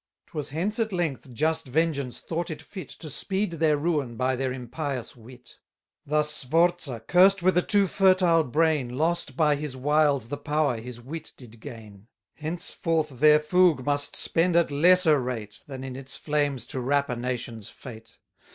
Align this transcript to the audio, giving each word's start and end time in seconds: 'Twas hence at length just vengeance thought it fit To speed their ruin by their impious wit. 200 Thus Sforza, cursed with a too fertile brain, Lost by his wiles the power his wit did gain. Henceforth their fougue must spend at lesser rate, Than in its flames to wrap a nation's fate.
'Twas 0.25 0.49
hence 0.49 0.79
at 0.79 0.91
length 0.91 1.31
just 1.31 1.67
vengeance 1.67 2.19
thought 2.21 2.49
it 2.49 2.59
fit 2.59 2.89
To 2.89 3.07
speed 3.07 3.51
their 3.51 3.77
ruin 3.77 4.15
by 4.17 4.35
their 4.35 4.51
impious 4.51 5.15
wit. 5.15 5.59
200 6.07 6.07
Thus 6.07 6.33
Sforza, 6.33 6.99
cursed 7.01 7.43
with 7.43 7.55
a 7.55 7.61
too 7.61 7.85
fertile 7.85 8.43
brain, 8.43 8.97
Lost 8.97 9.37
by 9.37 9.55
his 9.55 9.77
wiles 9.77 10.29
the 10.29 10.37
power 10.37 10.77
his 10.77 10.99
wit 10.99 11.33
did 11.37 11.59
gain. 11.59 12.07
Henceforth 12.33 13.19
their 13.19 13.37
fougue 13.39 13.85
must 13.85 14.15
spend 14.15 14.55
at 14.55 14.71
lesser 14.71 15.19
rate, 15.21 15.61
Than 15.67 15.83
in 15.83 15.95
its 15.95 16.17
flames 16.17 16.65
to 16.65 16.79
wrap 16.79 17.07
a 17.07 17.15
nation's 17.15 17.69
fate. 17.69 18.17